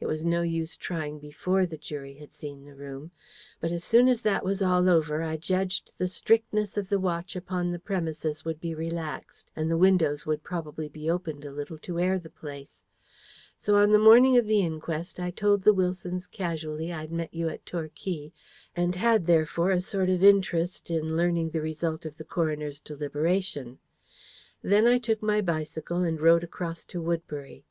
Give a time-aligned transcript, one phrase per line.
[0.00, 3.10] "It was no use trying before the jury had seen the room.
[3.60, 7.36] But as soon as that was all over, I judged the strictness of the watch
[7.36, 11.76] upon the premises would be relaxed, and the windows would probably be opened a little
[11.80, 12.82] to air the place.
[13.54, 17.50] So on the morning of the inquest, I told the Wilsons casually I'd met you
[17.50, 18.32] at Torquay
[18.74, 23.80] and had therefore a sort of interest in learning the result of the coroner's deliberation.
[24.62, 27.66] Then I took my bicycle, and rode across to Woodbury.